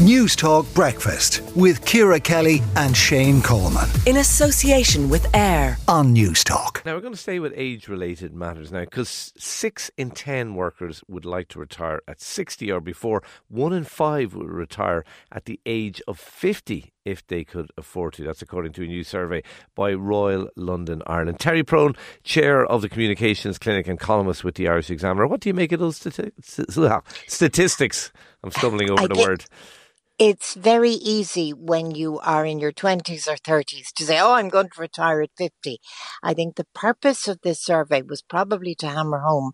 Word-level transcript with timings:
Newstalk 0.00 0.72
Breakfast 0.74 1.42
with 1.54 1.84
Ciara 1.84 2.18
Kelly 2.18 2.62
and 2.74 2.96
Shane 2.96 3.42
Coleman. 3.42 3.86
In 4.06 4.16
association 4.16 5.10
with 5.10 5.26
AIR 5.34 5.76
on 5.88 6.14
Newstalk. 6.14 6.82
Now 6.86 6.94
we're 6.94 7.02
going 7.02 7.12
to 7.12 7.20
stay 7.20 7.38
with 7.38 7.52
age 7.54 7.86
related 7.86 8.32
matters 8.32 8.72
now 8.72 8.80
because 8.80 9.34
six 9.36 9.90
in 9.98 10.10
ten 10.10 10.54
workers 10.54 11.04
would 11.06 11.26
like 11.26 11.48
to 11.48 11.58
retire 11.58 12.00
at 12.08 12.18
60 12.18 12.72
or 12.72 12.80
before. 12.80 13.22
One 13.48 13.74
in 13.74 13.84
five 13.84 14.32
would 14.34 14.48
retire 14.48 15.04
at 15.32 15.44
the 15.44 15.60
age 15.66 16.00
of 16.08 16.18
50 16.18 16.94
if 17.04 17.26
they 17.26 17.44
could 17.44 17.70
afford 17.76 18.14
to. 18.14 18.24
That's 18.24 18.40
according 18.40 18.72
to 18.74 18.84
a 18.84 18.86
new 18.86 19.04
survey 19.04 19.42
by 19.74 19.92
Royal 19.92 20.48
London 20.56 21.02
Ireland. 21.06 21.40
Terry 21.40 21.62
Prone, 21.62 21.94
chair 22.24 22.64
of 22.64 22.80
the 22.80 22.88
Communications 22.88 23.58
Clinic 23.58 23.86
and 23.86 24.00
columnist 24.00 24.44
with 24.44 24.54
the 24.54 24.66
Irish 24.66 24.88
Examiner. 24.88 25.26
What 25.26 25.40
do 25.40 25.50
you 25.50 25.54
make 25.54 25.72
of 25.72 25.80
those 25.80 26.00
stati- 26.00 27.02
statistics? 27.28 28.12
I'm 28.42 28.50
stumbling 28.50 28.90
over 28.90 29.02
I 29.02 29.06
the 29.06 29.14
get, 29.14 29.28
word 29.28 29.44
it's 30.20 30.54
very 30.54 30.92
easy 30.92 31.50
when 31.52 31.92
you 31.92 32.20
are 32.20 32.46
in 32.46 32.60
your 32.60 32.72
20s 32.72 33.26
or 33.26 33.36
30s 33.36 33.92
to 33.94 34.04
say, 34.04 34.20
Oh, 34.20 34.34
I'm 34.34 34.50
going 34.50 34.68
to 34.70 34.80
retire 34.80 35.22
at 35.22 35.30
50. 35.38 35.80
I 36.22 36.34
think 36.34 36.56
the 36.56 36.66
purpose 36.74 37.26
of 37.28 37.40
this 37.42 37.62
survey 37.64 38.02
was 38.02 38.22
probably 38.22 38.76
to 38.76 38.88
hammer 38.88 39.20
home 39.20 39.52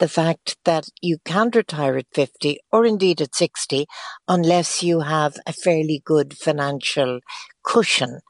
the 0.00 0.08
fact 0.08 0.56
that 0.64 0.86
you 1.02 1.18
can't 1.24 1.56
retire 1.56 1.96
at 1.98 2.06
50 2.12 2.58
or 2.72 2.86
indeed 2.86 3.22
at 3.22 3.34
60 3.36 3.86
unless 4.28 4.82
you 4.82 5.00
have 5.02 5.36
a 5.46 5.54
fairly 5.54 6.02
good 6.04 6.36
financial 6.36 7.20
cushion. 7.64 8.20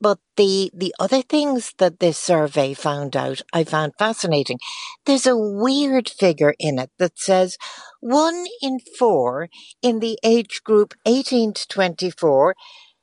But 0.00 0.18
the, 0.36 0.70
the 0.72 0.94
other 0.98 1.20
things 1.20 1.74
that 1.78 2.00
this 2.00 2.16
survey 2.18 2.72
found 2.72 3.14
out, 3.14 3.42
I 3.52 3.64
found 3.64 3.92
fascinating. 3.98 4.58
There's 5.04 5.26
a 5.26 5.36
weird 5.36 6.08
figure 6.08 6.54
in 6.58 6.78
it 6.78 6.90
that 6.98 7.18
says 7.18 7.58
one 8.00 8.46
in 8.62 8.78
four 8.98 9.48
in 9.82 10.00
the 10.00 10.18
age 10.24 10.62
group 10.64 10.94
18 11.06 11.52
to 11.52 11.68
24 11.68 12.54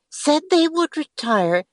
said 0.10 0.42
they 0.50 0.68
would 0.68 0.98
retire 0.98 1.66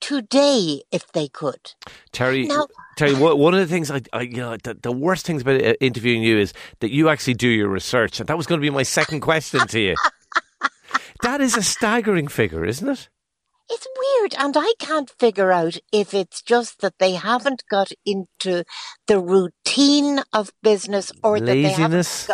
today 0.00 0.82
if 0.90 1.12
they 1.12 1.28
could. 1.28 1.74
Terry, 2.12 2.46
now, 2.46 2.66
Terry, 2.96 3.14
one 3.14 3.54
of 3.54 3.60
the 3.60 3.66
things 3.66 3.90
I, 3.90 4.00
I 4.12 4.22
you 4.22 4.38
know, 4.38 4.56
the, 4.56 4.74
the, 4.74 4.92
worst 4.92 5.26
things 5.26 5.42
about 5.42 5.62
uh, 5.62 5.74
interviewing 5.80 6.22
you 6.22 6.38
is 6.38 6.52
that 6.80 6.90
you 6.90 7.08
actually 7.08 7.34
do 7.34 7.48
your 7.48 7.68
research, 7.68 8.18
and 8.18 8.28
that 8.28 8.36
was 8.36 8.46
going 8.46 8.60
to 8.60 8.64
be 8.64 8.70
my 8.70 8.82
second 8.82 9.20
question 9.20 9.66
to 9.66 9.80
you. 9.80 9.94
that 11.22 11.40
is 11.40 11.56
a 11.56 11.62
staggering 11.62 12.28
figure, 12.28 12.64
isn't 12.64 12.88
it? 12.88 13.08
It's 13.68 13.86
weird, 14.20 14.34
and 14.38 14.56
I 14.56 14.72
can't 14.78 15.10
figure 15.18 15.52
out 15.52 15.78
if 15.92 16.14
it's 16.14 16.42
just 16.42 16.80
that 16.80 16.94
they 16.98 17.12
haven't 17.14 17.64
got 17.70 17.90
into 18.04 18.64
the 19.06 19.20
routine 19.20 20.20
of 20.32 20.50
business 20.62 21.12
or 21.22 21.38
Laziness. 21.38 21.46
that 21.46 21.68
they 21.68 21.82
haven't 21.82 22.30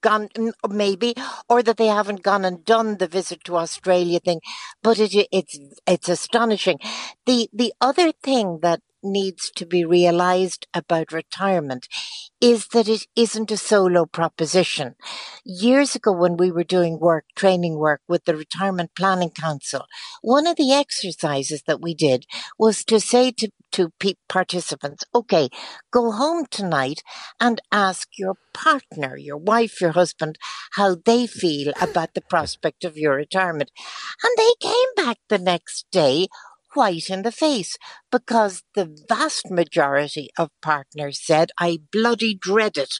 gone 0.00 0.28
maybe 0.68 1.14
or 1.48 1.62
that 1.62 1.76
they 1.76 1.86
haven't 1.86 2.22
gone 2.22 2.44
and 2.44 2.64
done 2.64 2.98
the 2.98 3.06
visit 3.06 3.44
to 3.44 3.56
Australia 3.56 4.18
thing 4.20 4.40
but 4.82 4.98
it, 4.98 5.14
it's 5.32 5.58
it's 5.86 6.08
astonishing 6.08 6.78
the 7.24 7.48
the 7.52 7.72
other 7.80 8.12
thing 8.12 8.58
that 8.62 8.80
needs 9.06 9.50
to 9.56 9.66
be 9.66 9.84
realized 9.84 10.66
about 10.74 11.12
retirement 11.12 11.88
is 12.40 12.68
that 12.68 12.88
it 12.88 13.06
isn't 13.16 13.50
a 13.50 13.56
solo 13.56 14.04
proposition. 14.04 14.94
Years 15.44 15.94
ago, 15.94 16.12
when 16.12 16.36
we 16.36 16.50
were 16.50 16.64
doing 16.64 16.98
work, 17.00 17.24
training 17.34 17.78
work 17.78 18.02
with 18.08 18.24
the 18.24 18.36
Retirement 18.36 18.90
Planning 18.94 19.30
Council, 19.30 19.86
one 20.22 20.46
of 20.46 20.56
the 20.56 20.72
exercises 20.72 21.62
that 21.66 21.80
we 21.80 21.94
did 21.94 22.26
was 22.58 22.84
to 22.84 23.00
say 23.00 23.30
to, 23.32 23.50
to 23.72 23.92
participants, 24.28 25.04
okay, 25.14 25.48
go 25.90 26.12
home 26.12 26.46
tonight 26.50 27.02
and 27.40 27.60
ask 27.72 28.08
your 28.18 28.36
partner, 28.52 29.16
your 29.16 29.38
wife, 29.38 29.80
your 29.80 29.92
husband, 29.92 30.38
how 30.72 30.96
they 31.04 31.26
feel 31.26 31.72
about 31.80 32.14
the 32.14 32.20
prospect 32.20 32.84
of 32.84 32.96
your 32.96 33.14
retirement. 33.14 33.70
And 34.22 34.32
they 34.36 34.68
came 34.68 34.88
back 34.96 35.18
the 35.28 35.38
next 35.38 35.86
day 35.90 36.28
white 36.76 37.10
in 37.10 37.22
the 37.22 37.32
face 37.32 37.76
because 38.12 38.62
the 38.74 38.96
vast 39.08 39.50
majority 39.50 40.30
of 40.38 40.50
partners 40.62 41.20
said, 41.20 41.50
I 41.58 41.78
bloody 41.90 42.34
dread 42.34 42.76
it. 42.76 42.94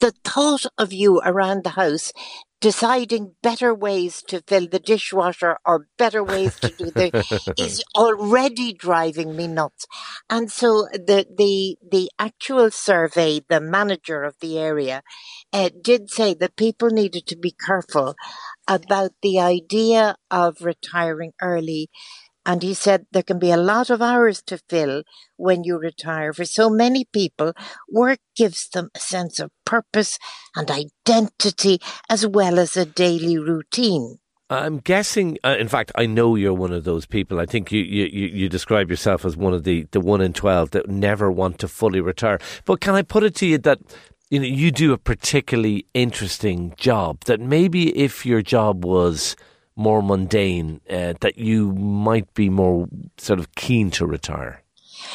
The 0.00 0.12
thought 0.24 0.66
of 0.76 0.92
you 0.92 1.20
around 1.24 1.64
the 1.64 1.70
house 1.70 2.12
deciding 2.60 3.34
better 3.42 3.74
ways 3.74 4.22
to 4.28 4.42
fill 4.46 4.68
the 4.68 4.78
dishwasher 4.78 5.56
or 5.64 5.86
better 5.96 6.22
ways 6.22 6.58
to 6.60 6.68
do 6.68 6.90
the 6.90 7.10
is 7.58 7.82
already 7.96 8.72
driving 8.72 9.34
me 9.34 9.46
nuts. 9.46 9.86
And 10.28 10.50
so 10.52 10.86
the 10.92 11.26
the 11.34 11.78
the 11.90 12.10
actual 12.18 12.70
survey, 12.70 13.40
the 13.48 13.60
manager 13.60 14.24
of 14.24 14.36
the 14.40 14.58
area, 14.58 15.02
uh, 15.52 15.70
did 15.82 16.10
say 16.10 16.34
that 16.34 16.56
people 16.56 16.90
needed 16.90 17.26
to 17.28 17.36
be 17.36 17.54
careful 17.66 18.14
about 18.68 19.12
the 19.22 19.40
idea 19.40 20.16
of 20.30 20.60
retiring 20.60 21.32
early 21.40 21.88
and 22.46 22.62
he 22.62 22.74
said 22.74 23.06
there 23.12 23.22
can 23.22 23.38
be 23.38 23.50
a 23.50 23.56
lot 23.56 23.90
of 23.90 24.00
hours 24.00 24.42
to 24.42 24.58
fill 24.68 25.02
when 25.36 25.64
you 25.64 25.78
retire. 25.78 26.32
For 26.32 26.44
so 26.44 26.70
many 26.70 27.04
people, 27.04 27.52
work 27.90 28.18
gives 28.36 28.68
them 28.68 28.90
a 28.94 28.98
sense 28.98 29.38
of 29.38 29.50
purpose 29.64 30.18
and 30.56 30.70
identity 30.70 31.80
as 32.08 32.26
well 32.26 32.58
as 32.58 32.76
a 32.76 32.86
daily 32.86 33.38
routine. 33.38 34.18
I'm 34.50 34.78
guessing. 34.78 35.38
Uh, 35.44 35.56
in 35.60 35.68
fact, 35.68 35.92
I 35.94 36.06
know 36.06 36.34
you're 36.34 36.52
one 36.52 36.72
of 36.72 36.82
those 36.82 37.06
people. 37.06 37.38
I 37.38 37.46
think 37.46 37.70
you, 37.70 37.82
you, 37.82 38.26
you 38.26 38.48
describe 38.48 38.90
yourself 38.90 39.24
as 39.24 39.36
one 39.36 39.54
of 39.54 39.62
the, 39.62 39.86
the 39.92 40.00
one 40.00 40.20
in 40.20 40.32
twelve 40.32 40.72
that 40.72 40.88
never 40.88 41.30
want 41.30 41.60
to 41.60 41.68
fully 41.68 42.00
retire. 42.00 42.40
But 42.64 42.80
can 42.80 42.96
I 42.96 43.02
put 43.02 43.22
it 43.22 43.36
to 43.36 43.46
you 43.46 43.58
that 43.58 43.78
you 44.28 44.40
know 44.40 44.46
you 44.46 44.72
do 44.72 44.92
a 44.92 44.98
particularly 44.98 45.86
interesting 45.94 46.74
job? 46.76 47.20
That 47.26 47.40
maybe 47.40 47.96
if 47.96 48.26
your 48.26 48.42
job 48.42 48.84
was 48.84 49.36
more 49.80 50.02
mundane 50.02 50.80
uh, 50.90 51.14
that 51.20 51.38
you 51.38 51.72
might 51.72 52.32
be 52.34 52.50
more 52.50 52.86
sort 53.16 53.38
of 53.38 53.54
keen 53.54 53.90
to 53.92 54.06
retire? 54.06 54.62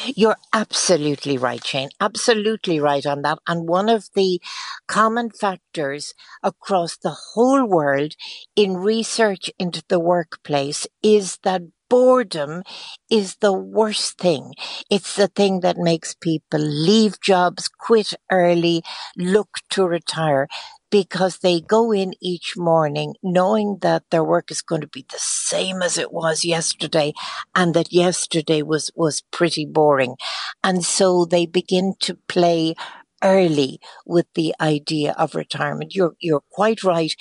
You're 0.06 0.36
absolutely 0.52 1.38
right, 1.38 1.64
Shane. 1.64 1.90
Absolutely 2.00 2.80
right 2.80 3.06
on 3.06 3.22
that. 3.22 3.38
And 3.46 3.68
one 3.68 3.88
of 3.88 4.08
the 4.14 4.40
common 4.88 5.30
factors 5.30 6.12
across 6.42 6.96
the 6.96 7.14
whole 7.34 7.64
world 7.64 8.14
in 8.56 8.76
research 8.76 9.50
into 9.58 9.84
the 9.88 10.00
workplace 10.00 10.86
is 11.02 11.38
that 11.44 11.62
boredom 11.88 12.62
is 13.10 13.36
the 13.36 13.52
worst 13.52 14.18
thing. 14.18 14.52
It's 14.90 15.16
the 15.16 15.28
thing 15.28 15.60
that 15.60 15.76
makes 15.76 16.14
people 16.14 16.60
leave 16.60 17.20
jobs, 17.20 17.68
quit 17.68 18.12
early, 18.30 18.82
look 19.16 19.48
to 19.70 19.86
retire 19.86 20.48
because 20.90 21.38
they 21.38 21.60
go 21.60 21.92
in 21.92 22.14
each 22.20 22.54
morning 22.56 23.14
knowing 23.22 23.78
that 23.82 24.04
their 24.10 24.24
work 24.24 24.50
is 24.50 24.62
going 24.62 24.80
to 24.80 24.86
be 24.86 25.04
the 25.10 25.18
same 25.18 25.82
as 25.82 25.98
it 25.98 26.12
was 26.12 26.44
yesterday 26.44 27.12
and 27.54 27.74
that 27.74 27.92
yesterday 27.92 28.62
was, 28.62 28.90
was 28.94 29.22
pretty 29.30 29.66
boring. 29.66 30.16
And 30.62 30.84
so 30.84 31.24
they 31.24 31.46
begin 31.46 31.94
to 32.00 32.14
play 32.28 32.74
early 33.22 33.80
with 34.04 34.26
the 34.34 34.54
idea 34.60 35.12
of 35.18 35.34
retirement. 35.34 35.94
You're, 35.94 36.14
you're 36.20 36.44
quite 36.50 36.84
right. 36.84 37.14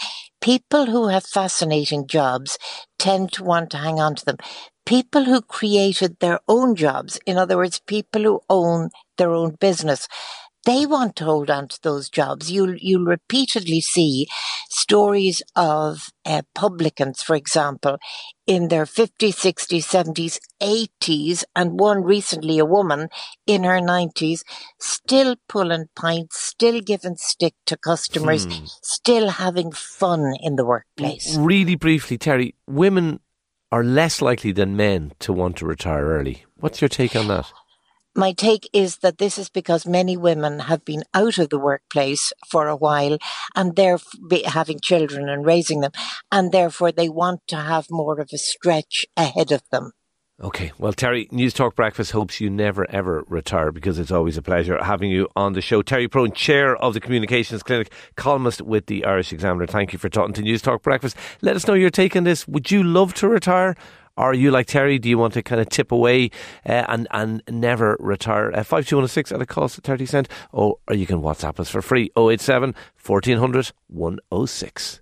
People 0.46 0.86
who 0.86 1.08
have 1.08 1.26
fascinating 1.26 2.06
jobs 2.06 2.60
tend 3.00 3.32
to 3.32 3.44
want 3.44 3.72
to 3.72 3.78
hang 3.78 4.00
on 4.00 4.14
to 4.14 4.24
them. 4.24 4.38
People 4.86 5.24
who 5.24 5.42
created 5.42 6.20
their 6.20 6.40
own 6.48 6.76
jobs, 6.76 7.18
in 7.26 7.36
other 7.36 7.58
words, 7.58 7.82
people 7.88 8.22
who 8.22 8.42
own 8.48 8.92
their 9.18 9.32
own 9.32 9.56
business, 9.60 10.08
they 10.66 10.86
want 10.86 11.16
to 11.18 11.26
hold 11.26 11.50
on 11.50 11.68
to 11.70 11.80
those 11.82 12.10
jobs. 12.10 12.52
You'll, 12.52 12.76
you'll 12.78 13.06
repeatedly 13.06 13.82
see 13.82 14.28
stories 14.70 15.42
of 15.56 16.10
uh, 16.26 16.42
publicans, 16.54 17.22
for 17.22 17.36
example, 17.36 17.98
in 18.46 18.68
their 18.68 18.86
50s, 18.86 19.36
60s, 19.36 19.84
70s, 19.84 20.40
80s, 20.62 21.44
and 21.56 21.80
one 21.80 22.04
recently, 22.04 22.60
a 22.60 22.66
woman 22.66 23.08
in 23.48 23.64
her 23.64 23.80
90s, 23.80 24.42
still 24.80 25.36
pulling 25.48 25.86
pints, 25.96 26.40
still 26.40 26.82
giving 26.82 27.16
stick 27.16 27.54
to 27.66 27.78
customers, 27.78 28.46
hmm. 28.46 28.66
still 28.82 29.30
having 29.30 29.72
fun 29.72 30.34
in 30.42 30.56
the 30.56 30.66
workplace. 30.66 31.36
Really 31.38 31.76
briefly, 31.76 32.18
Terry, 32.18 32.56
women 32.68 33.20
are 33.72 33.84
less 33.84 34.22
likely 34.22 34.52
than 34.52 34.76
men 34.76 35.14
to 35.20 35.34
want 35.34 35.58
to 35.58 35.66
retire 35.66 36.06
early. 36.06 36.46
What's 36.56 36.82
your 36.82 36.90
take 36.90 37.16
on 37.16 37.28
that? 37.28 37.52
My 38.16 38.32
take 38.32 38.70
is 38.74 38.98
that 38.98 39.18
this 39.18 39.38
is 39.38 39.50
because 39.50 39.86
many 39.86 40.16
women 40.18 40.60
have 40.60 40.86
been 40.86 41.04
out 41.14 41.38
of 41.38 41.50
the 41.50 41.60
workplace 41.60 42.32
for 42.50 42.68
a 42.68 42.76
while 42.76 43.18
and 43.56 43.76
they're 43.76 44.00
having 44.46 44.80
children 44.80 45.30
and 45.30 45.46
raising 45.46 45.82
them 45.82 45.92
and 46.32 46.52
therefore 46.52 46.92
they 46.92 47.10
want 47.10 47.42
to 47.48 47.56
have 47.58 47.88
more 47.90 48.20
of 48.20 48.30
a 48.34 48.38
stretch 48.38 49.06
ahead 49.18 49.52
of 49.52 49.62
them. 49.72 49.92
Okay, 50.42 50.74
well, 50.78 50.92
Terry, 50.92 51.28
Newstalk 51.28 51.76
Breakfast 51.76 52.12
hopes 52.12 52.42
you 52.42 52.50
never 52.50 52.86
ever 52.92 53.24
retire 53.30 53.72
because 53.72 53.98
it's 53.98 54.12
always 54.12 54.36
a 54.36 54.42
pleasure 54.42 54.84
having 54.84 55.10
you 55.10 55.30
on 55.34 55.54
the 55.54 55.62
show. 55.62 55.82
Terry 55.82 56.10
Prone, 56.10 56.34
Chair 56.34 56.76
of 56.76 56.94
the 56.94 57.00
Communications 57.00 57.64
Clinic, 57.64 57.90
columnist 58.18 58.62
with 58.62 58.88
the 58.88 59.06
Irish 59.06 59.32
Examiner. 59.32 59.66
Thank 59.66 59.94
you 59.94 60.00
for 60.00 60.10
talking 60.10 60.34
to 60.34 60.42
Newstalk 60.42 60.82
Breakfast. 60.82 61.16
Let 61.42 61.56
us 61.56 61.66
know 61.66 61.74
your 61.74 61.90
take 61.90 62.18
on 62.18 62.26
this. 62.26 62.46
Would 62.50 62.70
you 62.70 62.84
love 62.84 63.14
to 63.14 63.30
retire? 63.30 63.78
Or 64.18 64.32
are 64.32 64.34
you 64.34 64.52
like 64.52 64.68
Terry? 64.68 65.00
Do 65.00 65.08
you 65.08 65.18
want 65.18 65.34
to 65.36 65.42
kind 65.42 65.62
of 65.62 65.70
tip 65.70 65.94
away 65.94 66.32
uh, 66.66 66.84
and 66.90 67.08
and 67.12 67.42
never 67.50 67.96
retire? 68.02 68.52
Uh, 68.54 68.64
Five 68.64 68.88
two 68.88 68.98
one 68.98 69.08
six 69.08 69.32
at 69.32 69.42
a 69.42 69.46
cost 69.46 69.78
of 69.78 69.86
thirty 69.86 70.06
cent. 70.06 70.28
Or 70.52 70.80
you 70.92 71.06
can 71.06 71.22
WhatsApp 71.22 71.62
us 71.62 71.70
for 71.70 71.82
free. 71.82 72.12
087 72.18 72.76
1400 73.02 73.72
106. 73.88 75.02